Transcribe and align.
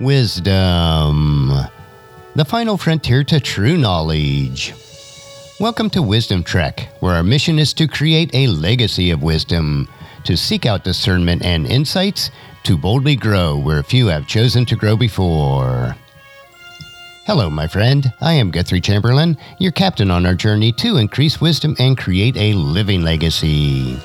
Wisdom, 0.00 1.52
the 2.34 2.44
final 2.46 2.78
frontier 2.78 3.22
to 3.24 3.38
true 3.38 3.76
knowledge. 3.76 4.72
Welcome 5.60 5.90
to 5.90 6.00
Wisdom 6.00 6.42
Trek, 6.42 6.88
where 7.00 7.14
our 7.14 7.22
mission 7.22 7.58
is 7.58 7.74
to 7.74 7.86
create 7.86 8.34
a 8.34 8.46
legacy 8.46 9.10
of 9.10 9.22
wisdom, 9.22 9.86
to 10.24 10.38
seek 10.38 10.64
out 10.64 10.84
discernment 10.84 11.44
and 11.44 11.66
insights, 11.66 12.30
to 12.62 12.78
boldly 12.78 13.14
grow 13.14 13.58
where 13.58 13.82
few 13.82 14.06
have 14.06 14.26
chosen 14.26 14.64
to 14.64 14.74
grow 14.74 14.96
before. 14.96 15.94
Hello, 17.26 17.50
my 17.50 17.66
friend. 17.66 18.10
I 18.22 18.32
am 18.32 18.50
Guthrie 18.50 18.80
Chamberlain, 18.80 19.36
your 19.58 19.72
captain 19.72 20.10
on 20.10 20.24
our 20.24 20.34
journey 20.34 20.72
to 20.78 20.96
increase 20.96 21.42
wisdom 21.42 21.76
and 21.78 21.98
create 21.98 22.38
a 22.38 22.54
living 22.54 23.02
legacy. 23.02 23.98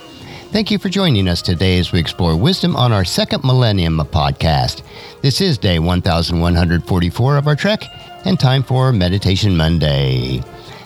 Thank 0.56 0.72
you 0.72 0.80
for 0.80 0.88
joining 0.88 1.28
us 1.28 1.42
today 1.42 1.80
as 1.80 1.92
we 1.92 2.00
explore 2.00 2.38
wisdom 2.38 2.78
on 2.78 2.94
our 2.94 3.04
second 3.04 3.44
millennium 3.44 3.98
podcast. 3.98 4.84
This 5.22 5.42
is 5.42 5.58
day 5.58 5.80
1144 5.80 7.36
of 7.36 7.48
our 7.48 7.58
trek 7.58 7.84
and 8.24 8.40
time 8.40 8.64
for 8.64 8.94
Meditation 8.94 9.58
Monday. 9.58 10.42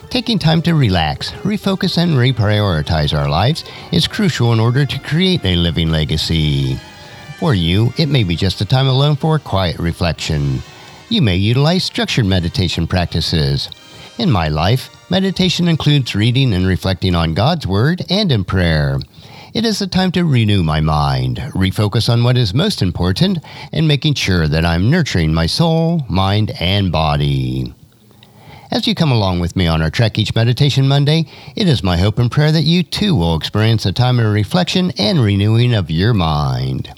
Taking 0.08 0.40
time 0.40 0.60
to 0.62 0.74
relax, 0.74 1.30
refocus, 1.44 1.98
and 1.98 2.14
reprioritize 2.14 3.16
our 3.16 3.28
lives 3.28 3.62
is 3.92 4.08
crucial 4.08 4.52
in 4.52 4.58
order 4.58 4.84
to 4.84 4.98
create 4.98 5.44
a 5.44 5.54
living 5.54 5.90
legacy. 5.90 6.76
For 7.38 7.54
you, 7.54 7.92
it 7.96 8.08
may 8.08 8.24
be 8.24 8.34
just 8.34 8.60
a 8.60 8.64
time 8.64 8.88
alone 8.88 9.14
for 9.14 9.38
quiet 9.38 9.78
reflection. 9.78 10.58
You 11.10 11.22
may 11.22 11.36
utilize 11.36 11.84
structured 11.84 12.26
meditation 12.26 12.88
practices. 12.88 13.70
In 14.18 14.32
my 14.32 14.48
life, 14.48 14.90
meditation 15.12 15.68
includes 15.68 16.16
reading 16.16 16.54
and 16.54 16.66
reflecting 16.66 17.14
on 17.14 17.34
God's 17.34 17.68
Word 17.68 18.04
and 18.10 18.32
in 18.32 18.42
prayer. 18.42 18.98
It 19.52 19.64
is 19.64 19.82
a 19.82 19.88
time 19.88 20.12
to 20.12 20.24
renew 20.24 20.62
my 20.62 20.80
mind, 20.80 21.38
refocus 21.54 22.08
on 22.08 22.22
what 22.22 22.36
is 22.36 22.54
most 22.54 22.82
important, 22.82 23.38
and 23.72 23.88
making 23.88 24.14
sure 24.14 24.46
that 24.46 24.64
I'm 24.64 24.90
nurturing 24.90 25.34
my 25.34 25.46
soul, 25.46 26.06
mind, 26.08 26.52
and 26.60 26.92
body. 26.92 27.74
As 28.70 28.86
you 28.86 28.94
come 28.94 29.10
along 29.10 29.40
with 29.40 29.56
me 29.56 29.66
on 29.66 29.82
our 29.82 29.90
trek 29.90 30.18
each 30.20 30.36
Meditation 30.36 30.86
Monday, 30.86 31.26
it 31.56 31.66
is 31.66 31.82
my 31.82 31.96
hope 31.96 32.20
and 32.20 32.30
prayer 32.30 32.52
that 32.52 32.62
you 32.62 32.84
too 32.84 33.16
will 33.16 33.34
experience 33.34 33.84
a 33.84 33.92
time 33.92 34.20
of 34.20 34.32
reflection 34.32 34.92
and 34.96 35.18
renewing 35.18 35.74
of 35.74 35.90
your 35.90 36.14
mind. 36.14 36.88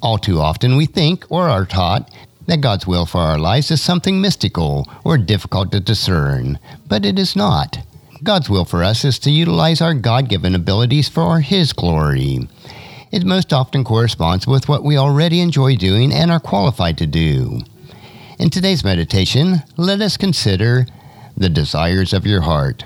All 0.00 0.16
too 0.16 0.40
often, 0.40 0.78
we 0.78 0.86
think 0.86 1.30
or 1.30 1.50
are 1.50 1.66
taught 1.66 2.10
that 2.46 2.62
God's 2.62 2.86
will 2.86 3.04
for 3.04 3.18
our 3.18 3.38
lives 3.38 3.70
is 3.70 3.82
something 3.82 4.18
mystical 4.18 4.88
or 5.04 5.18
difficult 5.18 5.72
to 5.72 5.80
discern, 5.80 6.58
but 6.88 7.04
it 7.04 7.18
is 7.18 7.36
not. 7.36 7.80
God's 8.22 8.50
will 8.50 8.66
for 8.66 8.84
us 8.84 9.04
is 9.04 9.18
to 9.20 9.30
utilize 9.30 9.80
our 9.80 9.94
God 9.94 10.28
given 10.28 10.54
abilities 10.54 11.08
for 11.08 11.40
His 11.40 11.72
glory. 11.72 12.40
It 13.10 13.24
most 13.24 13.52
often 13.52 13.82
corresponds 13.82 14.46
with 14.46 14.68
what 14.68 14.84
we 14.84 14.98
already 14.98 15.40
enjoy 15.40 15.76
doing 15.76 16.12
and 16.12 16.30
are 16.30 16.38
qualified 16.38 16.98
to 16.98 17.06
do. 17.06 17.60
In 18.38 18.50
today's 18.50 18.84
meditation, 18.84 19.62
let 19.78 20.02
us 20.02 20.18
consider 20.18 20.86
the 21.34 21.48
desires 21.48 22.12
of 22.12 22.26
your 22.26 22.42
heart. 22.42 22.84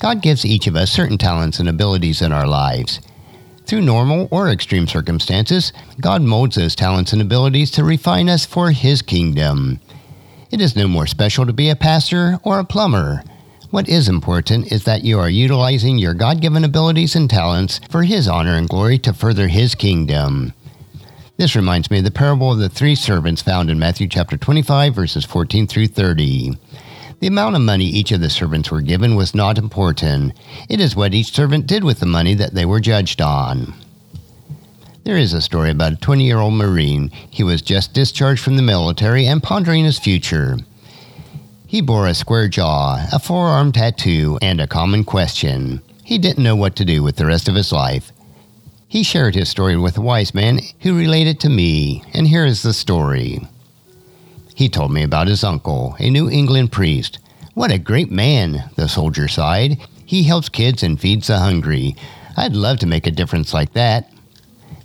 God 0.00 0.20
gives 0.20 0.44
each 0.44 0.66
of 0.66 0.74
us 0.74 0.90
certain 0.90 1.16
talents 1.16 1.60
and 1.60 1.68
abilities 1.68 2.20
in 2.20 2.32
our 2.32 2.46
lives. 2.46 3.00
Through 3.66 3.82
normal 3.82 4.28
or 4.32 4.48
extreme 4.48 4.88
circumstances, 4.88 5.72
God 6.00 6.22
molds 6.22 6.56
those 6.56 6.74
talents 6.74 7.12
and 7.12 7.22
abilities 7.22 7.70
to 7.72 7.84
refine 7.84 8.28
us 8.28 8.44
for 8.44 8.72
His 8.72 9.00
kingdom. 9.00 9.78
It 10.50 10.60
is 10.60 10.74
no 10.74 10.88
more 10.88 11.06
special 11.06 11.46
to 11.46 11.52
be 11.52 11.70
a 11.70 11.76
pastor 11.76 12.40
or 12.42 12.58
a 12.58 12.64
plumber 12.64 13.22
what 13.76 13.90
is 13.90 14.08
important 14.08 14.72
is 14.72 14.84
that 14.84 15.04
you 15.04 15.18
are 15.18 15.28
utilizing 15.28 15.98
your 15.98 16.14
God 16.14 16.40
given 16.40 16.64
abilities 16.64 17.14
and 17.14 17.28
talents 17.28 17.78
for 17.90 18.04
His 18.04 18.26
honor 18.26 18.54
and 18.54 18.66
glory 18.66 18.98
to 19.00 19.12
further 19.12 19.48
His 19.48 19.74
kingdom. 19.74 20.54
This 21.36 21.54
reminds 21.54 21.90
me 21.90 21.98
of 21.98 22.04
the 22.04 22.10
parable 22.10 22.52
of 22.52 22.58
the 22.58 22.70
three 22.70 22.94
servants 22.94 23.42
found 23.42 23.68
in 23.68 23.78
Matthew 23.78 24.08
chapter 24.08 24.38
25, 24.38 24.94
verses 24.94 25.26
14 25.26 25.66
through 25.66 25.88
30. 25.88 26.56
The 27.20 27.26
amount 27.26 27.54
of 27.54 27.60
money 27.60 27.84
each 27.84 28.12
of 28.12 28.22
the 28.22 28.30
servants 28.30 28.70
were 28.70 28.80
given 28.80 29.14
was 29.14 29.34
not 29.34 29.58
important. 29.58 30.32
It 30.70 30.80
is 30.80 30.96
what 30.96 31.12
each 31.12 31.34
servant 31.34 31.66
did 31.66 31.84
with 31.84 32.00
the 32.00 32.06
money 32.06 32.32
that 32.32 32.54
they 32.54 32.64
were 32.64 32.80
judged 32.80 33.20
on. 33.20 33.74
There 35.04 35.18
is 35.18 35.34
a 35.34 35.42
story 35.42 35.68
about 35.68 35.92
a 35.92 35.96
20 35.96 36.24
year 36.24 36.38
old 36.38 36.54
Marine. 36.54 37.10
He 37.28 37.42
was 37.42 37.60
just 37.60 37.92
discharged 37.92 38.42
from 38.42 38.56
the 38.56 38.62
military 38.62 39.26
and 39.26 39.42
pondering 39.42 39.84
his 39.84 39.98
future. 39.98 40.56
He 41.76 41.82
bore 41.82 42.06
a 42.06 42.14
square 42.14 42.48
jaw, 42.48 43.06
a 43.12 43.18
forearm 43.18 43.70
tattoo, 43.70 44.38
and 44.40 44.62
a 44.62 44.66
common 44.66 45.04
question. 45.04 45.82
He 46.02 46.16
didn't 46.16 46.42
know 46.42 46.56
what 46.56 46.74
to 46.76 46.86
do 46.86 47.02
with 47.02 47.16
the 47.16 47.26
rest 47.26 47.50
of 47.50 47.54
his 47.54 47.70
life. 47.70 48.12
He 48.88 49.02
shared 49.02 49.34
his 49.34 49.50
story 49.50 49.76
with 49.76 49.98
a 49.98 50.00
wise 50.00 50.32
man 50.32 50.60
who 50.80 50.96
related 50.96 51.38
to 51.40 51.50
me, 51.50 52.02
and 52.14 52.26
here 52.26 52.46
is 52.46 52.62
the 52.62 52.72
story. 52.72 53.46
He 54.54 54.70
told 54.70 54.90
me 54.90 55.02
about 55.02 55.28
his 55.28 55.44
uncle, 55.44 55.94
a 55.98 56.08
New 56.08 56.30
England 56.30 56.72
priest. 56.72 57.18
What 57.52 57.70
a 57.70 57.78
great 57.78 58.10
man, 58.10 58.70
the 58.76 58.88
soldier 58.88 59.28
sighed. 59.28 59.76
He 60.06 60.22
helps 60.22 60.48
kids 60.48 60.82
and 60.82 60.98
feeds 60.98 61.26
the 61.26 61.40
hungry. 61.40 61.94
I'd 62.38 62.54
love 62.54 62.78
to 62.78 62.86
make 62.86 63.06
a 63.06 63.10
difference 63.10 63.52
like 63.52 63.74
that. 63.74 64.10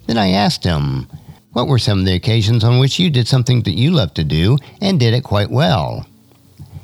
Then 0.08 0.18
I 0.18 0.32
asked 0.32 0.66
him, 0.66 1.08
What 1.54 1.70
were 1.70 1.80
some 1.80 2.00
of 2.00 2.06
the 2.06 2.16
occasions 2.16 2.66
on 2.66 2.80
which 2.80 3.00
you 3.00 3.10
did 3.10 3.30
something 3.30 3.62
that 3.62 3.78
you 3.78 3.92
loved 3.92 4.16
to 4.16 4.26
do 4.26 4.58
and 4.82 5.00
did 5.00 5.14
it 5.14 5.24
quite 5.24 5.50
well? 5.50 6.06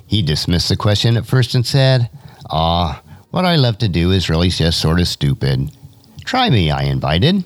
He 0.07 0.21
dismissed 0.21 0.69
the 0.69 0.77
question 0.77 1.17
at 1.17 1.25
first 1.25 1.53
and 1.53 1.65
said, 1.65 2.09
Ah, 2.49 3.01
what 3.29 3.45
I 3.45 3.57
love 3.57 3.77
to 3.79 3.89
do 3.89 4.11
is 4.11 4.29
really 4.29 4.49
just 4.49 4.79
sort 4.79 4.99
of 4.99 5.07
stupid. 5.07 5.69
Try 6.23 6.49
me, 6.49 6.71
I 6.71 6.83
invited. 6.83 7.43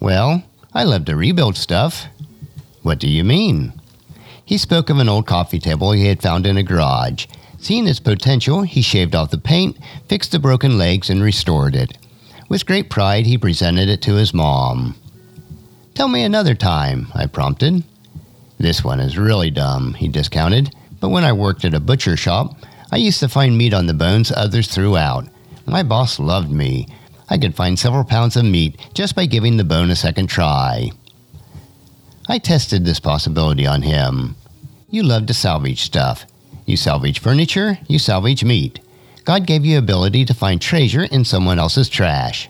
Well, 0.00 0.44
I 0.72 0.84
love 0.84 1.04
to 1.06 1.16
rebuild 1.16 1.56
stuff. 1.56 2.06
What 2.82 3.00
do 3.00 3.08
you 3.08 3.24
mean? 3.24 3.72
He 4.44 4.58
spoke 4.58 4.90
of 4.90 4.98
an 4.98 5.08
old 5.08 5.26
coffee 5.26 5.58
table 5.58 5.90
he 5.90 6.06
had 6.06 6.22
found 6.22 6.46
in 6.46 6.56
a 6.56 6.62
garage. 6.62 7.26
Seeing 7.58 7.88
its 7.88 7.98
potential, 7.98 8.62
he 8.62 8.80
shaved 8.82 9.16
off 9.16 9.30
the 9.32 9.38
paint, 9.38 9.76
fixed 10.08 10.30
the 10.30 10.38
broken 10.38 10.78
legs, 10.78 11.10
and 11.10 11.20
restored 11.20 11.74
it. 11.74 11.98
With 12.48 12.66
great 12.66 12.88
pride, 12.88 13.26
he 13.26 13.38
presented 13.38 13.88
it 13.88 14.02
to 14.02 14.14
his 14.14 14.32
mom. 14.32 14.94
Tell 15.94 16.06
me 16.06 16.22
another 16.22 16.54
time, 16.54 17.08
I 17.14 17.26
prompted. 17.26 17.82
This 18.58 18.84
one 18.84 19.00
is 19.00 19.18
really 19.18 19.50
dumb, 19.50 19.94
he 19.94 20.06
discounted. 20.06 20.72
But 21.00 21.10
when 21.10 21.24
I 21.24 21.32
worked 21.32 21.64
at 21.64 21.74
a 21.74 21.80
butcher 21.80 22.16
shop, 22.16 22.56
I 22.90 22.96
used 22.96 23.20
to 23.20 23.28
find 23.28 23.58
meat 23.58 23.74
on 23.74 23.86
the 23.86 23.94
bones 23.94 24.32
others 24.32 24.68
threw 24.68 24.96
out. 24.96 25.26
My 25.66 25.82
boss 25.82 26.18
loved 26.18 26.50
me. 26.50 26.88
I 27.28 27.38
could 27.38 27.56
find 27.56 27.78
several 27.78 28.04
pounds 28.04 28.36
of 28.36 28.44
meat 28.44 28.78
just 28.94 29.16
by 29.16 29.26
giving 29.26 29.56
the 29.56 29.64
bone 29.64 29.90
a 29.90 29.96
second 29.96 30.28
try. 30.28 30.90
I 32.28 32.38
tested 32.38 32.84
this 32.84 33.00
possibility 33.00 33.66
on 33.66 33.82
him. 33.82 34.36
You 34.90 35.02
love 35.02 35.26
to 35.26 35.34
salvage 35.34 35.82
stuff. 35.82 36.26
You 36.64 36.76
salvage 36.76 37.20
furniture, 37.20 37.78
you 37.88 37.98
salvage 37.98 38.44
meat. 38.44 38.80
God 39.24 39.46
gave 39.46 39.64
you 39.64 39.78
ability 39.78 40.24
to 40.26 40.34
find 40.34 40.60
treasure 40.60 41.02
in 41.02 41.24
someone 41.24 41.58
else's 41.58 41.88
trash. 41.88 42.48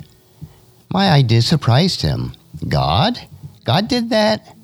My 0.90 1.10
idea 1.10 1.42
surprised 1.42 2.02
him. 2.02 2.32
God? 2.68 3.18
God 3.64 3.88
did 3.88 4.10
that? 4.10 4.54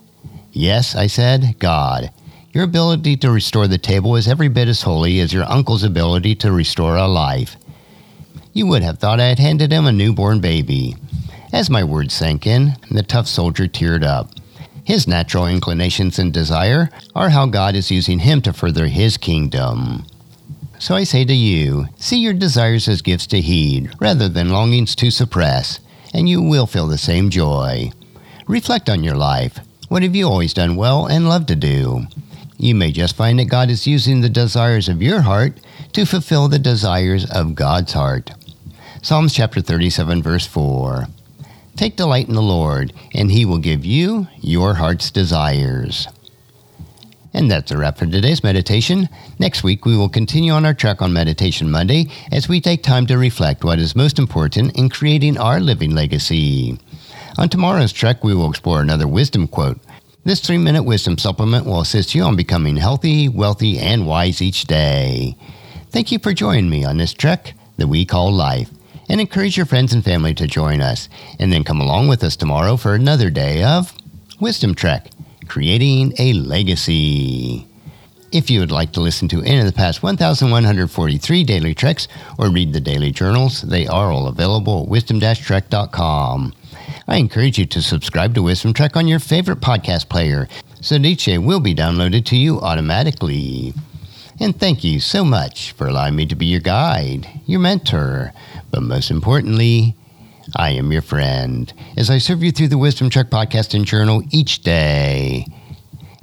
Yes, 0.53 0.94
I 0.94 1.06
said, 1.06 1.59
God. 1.59 2.10
Your 2.53 2.65
ability 2.65 3.17
to 3.17 3.31
restore 3.31 3.67
the 3.67 3.79
table 3.79 4.15
is 4.15 4.29
every 4.29 4.49
bit 4.49 4.69
as 4.69 4.83
holy 4.83 5.21
as 5.21 5.33
your 5.33 5.45
uncle's 5.45 5.83
ability 5.83 6.35
to 6.37 6.53
restore 6.53 6.97
a 6.97 7.09
life. 7.09 7.57
You 8.53 8.67
would 8.67 8.83
have 8.83 8.99
thought 8.99 9.21
I 9.21 9.29
had 9.29 9.39
handed 9.39 9.73
him 9.73 9.87
a 9.87 9.93
newborn 9.93 10.43
baby. 10.43 10.95
As 11.51 11.71
my 11.71 11.83
words 11.83 12.13
sank 12.13 12.47
in, 12.47 12.77
the 12.91 13.03
tough 13.03 13.27
soldier 13.27 13.67
teared 13.67 14.05
up. 14.05 14.33
His 14.85 15.09
natural 15.09 15.47
inclinations 15.47 16.19
and 16.19 16.31
desire 16.31 16.91
are 17.15 17.31
how 17.31 17.47
God 17.47 17.75
is 17.75 17.91
using 17.91 18.19
him 18.19 18.43
to 18.43 18.53
further 18.53 18.89
his 18.89 19.17
kingdom. 19.17 20.05
So 20.79 20.95
I 20.95 21.05
say 21.05 21.25
to 21.25 21.34
you, 21.34 21.87
see 21.97 22.19
your 22.19 22.34
desires 22.34 22.87
as 22.87 23.01
gifts 23.01 23.29
to 23.29 23.41
heed, 23.41 23.95
rather 23.99 24.28
than 24.28 24.51
longings 24.51 24.95
to 24.97 25.10
suppress, 25.10 25.81
and 26.13 26.28
you 26.28 26.43
will 26.43 26.66
feel 26.66 26.87
the 26.87 26.98
same 26.98 27.31
joy. 27.31 27.93
Reflect 28.47 28.91
on 28.91 29.03
your 29.03 29.16
life. 29.16 29.59
What 29.89 30.03
have 30.03 30.15
you 30.15 30.27
always 30.27 30.53
done 30.53 30.77
well 30.77 31.07
and 31.07 31.31
loved 31.31 31.48
to 31.48 31.57
do? 31.57 32.09
You 32.62 32.76
may 32.76 32.92
just 32.92 33.16
find 33.16 33.41
that 33.41 33.47
God 33.47 33.70
is 33.70 33.88
using 33.88 34.20
the 34.20 34.28
desires 34.28 34.88
of 34.88 35.03
your 35.03 35.22
heart 35.22 35.59
to 35.94 36.06
fulfill 36.06 36.47
the 36.47 36.60
desires 36.60 37.28
of 37.28 37.56
God's 37.56 37.92
heart. 37.92 38.30
Psalms 39.03 39.34
chapter 39.34 39.60
37, 39.60 40.22
verse 40.22 40.47
4. 40.47 41.06
Take 41.74 41.97
delight 41.97 42.28
in 42.28 42.34
the 42.34 42.41
Lord, 42.41 42.92
and 43.12 43.32
he 43.32 43.44
will 43.44 43.59
give 43.59 43.84
you 43.84 44.28
your 44.38 44.74
heart's 44.74 45.10
desires. 45.10 46.06
And 47.34 47.50
that's 47.50 47.72
a 47.72 47.78
wrap 47.78 47.98
for 47.98 48.06
today's 48.06 48.44
meditation. 48.44 49.09
Next 49.41 49.64
week, 49.64 49.84
we 49.84 49.97
will 49.97 50.09
continue 50.09 50.53
on 50.53 50.64
our 50.64 50.72
trek 50.72 51.03
on 51.03 51.12
Meditation 51.12 51.68
Monday 51.68 52.06
as 52.30 52.48
we 52.48 52.60
take 52.60 52.84
time 52.84 53.09
to 53.09 53.18
reflect 53.18 53.64
what 53.64 53.80
is 53.80 53.97
most 53.97 54.20
important 54.20 54.78
in 54.78 54.88
creating 54.88 55.36
our 55.36 55.59
living 55.59 55.97
legacy. 55.97 56.78
On 57.38 57.48
tomorrow's 57.48 57.92
trek, 57.92 58.22
we 58.22 58.36
will 58.36 58.48
explore 58.48 58.80
another 58.80 59.09
wisdom 59.09 59.48
quote 59.48 59.80
this 60.24 60.41
three 60.41 60.59
minute 60.59 60.84
wisdom 60.84 61.19
supplement 61.19 61.66
will 61.66 61.80
assist 61.80 62.15
you 62.15 62.22
on 62.22 62.36
becoming 62.36 62.77
healthy, 62.77 63.28
wealthy, 63.28 63.78
and 63.78 64.07
wise 64.07 64.41
each 64.41 64.65
day. 64.65 65.36
Thank 65.91 66.13
you 66.13 66.19
for 66.19 66.33
joining 66.33 66.71
me 66.71 66.84
on 66.84 66.97
this 66.97 67.13
trek 67.13 67.54
that 67.77 67.89
we 67.89 68.04
call 68.04 68.33
life, 68.33 68.71
and 69.09 69.21
encourage 69.21 69.57
your 69.57 69.66
friends 69.66 69.92
and 69.92 70.04
family 70.04 70.34
to 70.34 70.47
join 70.47 70.80
us, 70.80 71.09
and 71.39 71.53
then 71.53 71.65
come 71.65 71.80
along 71.80 72.09
with 72.09 72.22
us 72.22 72.36
tomorrow 72.36 72.77
for 72.77 72.95
another 72.95 73.30
day 73.30 73.65
of 73.65 73.92
Wisdom 74.41 74.74
Trek, 74.74 75.10
creating 75.48 76.15
a 76.19 76.33
legacy. 76.34 77.66
If 78.30 78.51
you 78.51 78.60
would 78.60 78.72
like 78.72 78.92
to 78.92 79.01
listen 79.01 79.28
to 79.28 79.42
any 79.42 79.59
of 79.59 79.66
the 79.66 79.72
past 79.72 80.03
1,143 80.03 81.45
daily 81.45 81.74
treks 81.74 82.09
or 82.39 82.48
read 82.48 82.72
the 82.72 82.80
daily 82.80 83.10
journals, 83.10 83.60
they 83.63 83.86
are 83.86 84.10
all 84.10 84.27
available 84.27 84.84
at 84.84 84.89
wisdom-trek.com. 84.89 86.54
I 87.12 87.16
encourage 87.16 87.59
you 87.59 87.66
to 87.66 87.82
subscribe 87.82 88.34
to 88.36 88.42
Wisdom 88.42 88.72
Trek 88.72 88.97
on 88.97 89.06
your 89.06 89.18
favorite 89.18 89.60
podcast 89.60 90.09
player 90.09 90.48
so 90.80 90.94
each 90.94 91.26
will 91.26 91.60
be 91.60 91.74
downloaded 91.74 92.24
to 92.24 92.36
you 92.38 92.59
automatically. 92.60 93.74
And 94.41 94.59
thank 94.59 94.82
you 94.82 94.98
so 94.98 95.22
much 95.22 95.72
for 95.72 95.86
allowing 95.86 96.16
me 96.16 96.24
to 96.24 96.34
be 96.34 96.47
your 96.47 96.62
guide, 96.62 97.28
your 97.44 97.60
mentor, 97.60 98.32
but 98.70 98.82
most 98.82 99.10
importantly, 99.10 99.94
I 100.56 100.70
am 100.70 100.91
your 100.91 101.03
friend 101.03 101.70
as 101.98 102.09
I 102.09 102.16
serve 102.16 102.42
you 102.42 102.50
through 102.50 102.68
the 102.68 102.78
Wisdom 102.78 103.10
Trek 103.10 103.28
podcast 103.28 103.74
and 103.74 103.84
journal 103.84 104.22
each 104.30 104.62
day. 104.62 105.47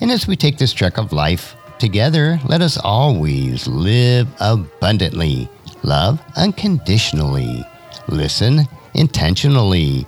And 0.02 0.10
as 0.10 0.26
we 0.26 0.36
take 0.36 0.58
this 0.58 0.74
trek 0.74 0.98
of 0.98 1.14
life 1.14 1.56
together, 1.78 2.40
let 2.48 2.62
us 2.62 2.80
always 2.80 3.68
live 3.68 4.28
abundantly, 4.40 5.50
love 5.84 6.20
unconditionally, 6.36 7.64
listen 8.08 8.68
intentionally, 8.96 10.08